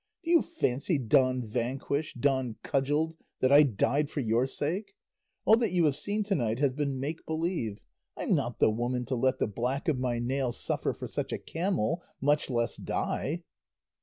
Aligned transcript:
Do 0.23 0.31
you 0.31 0.41
fancy, 0.41 0.97
Don 0.97 1.43
Vanquished, 1.45 2.21
Don 2.21 2.55
Cudgelled, 2.63 3.15
that 3.39 3.51
I 3.51 3.61
died 3.61 4.09
for 4.09 4.19
your 4.21 4.47
sake? 4.47 4.95
All 5.45 5.55
that 5.57 5.71
you 5.73 5.85
have 5.85 5.95
seen 5.95 6.23
to 6.23 6.33
night 6.33 6.57
has 6.57 6.71
been 6.71 6.99
make 6.99 7.23
believe; 7.27 7.77
I'm 8.17 8.33
not 8.33 8.57
the 8.57 8.71
woman 8.71 9.05
to 9.05 9.15
let 9.15 9.37
the 9.37 9.45
black 9.45 9.87
of 9.87 9.99
my 9.99 10.17
nail 10.17 10.51
suffer 10.53 10.91
for 10.93 11.05
such 11.05 11.31
a 11.31 11.37
camel, 11.37 12.01
much 12.19 12.49
less 12.49 12.77
die!" 12.77 13.43